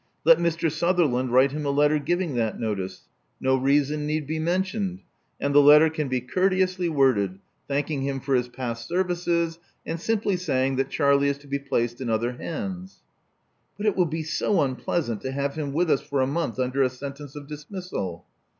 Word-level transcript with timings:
Let 0.25 0.39
Mr. 0.39 0.71
Suther 0.71 1.07
land 1.07 1.31
write 1.31 1.51
him 1.51 1.63
a 1.63 1.69
letter 1.69 1.99
giving 1.99 2.33
that 2.33 2.59
notice. 2.59 3.01
No 3.39 3.55
reason 3.55 4.07
need 4.07 4.25
be 4.25 4.39
mentioned; 4.39 5.01
and 5.39 5.53
the 5.53 5.61
letter 5.61 5.91
can 5.91 6.07
be 6.07 6.21
comrteously 6.21 6.89
worded, 6.89 7.37
thanking 7.67 8.01
him 8.01 8.19
for 8.19 8.33
his 8.33 8.47
past 8.47 8.87
services, 8.87 9.59
and 9.85 9.99
simply 10.01 10.37
saying 10.37 10.77
that 10.77 10.89
Charlie 10.89 11.27
is 11.29 11.37
to 11.37 11.47
be 11.47 11.59
placed 11.59 12.01
in 12.01 12.09
other 12.09 12.33
handa" 12.33 12.89
But 13.77 13.85
it 13.85 13.95
will 13.95 14.07
be 14.07 14.23
so 14.23 14.63
unpleasant 14.63 15.21
to 15.21 15.31
have 15.33 15.53
him 15.53 15.71
with 15.71 15.91
us 15.91 16.01
for 16.01 16.21
a 16.21 16.25
month 16.25 16.57
under 16.57 16.81
a 16.81 16.89
sentence 16.89 17.35
of 17.35 17.45
dismissal." 17.45 18.25